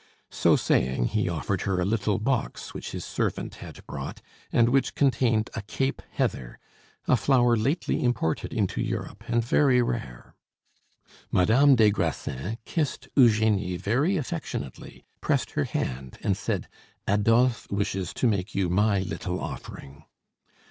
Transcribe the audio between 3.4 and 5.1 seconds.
had brought and which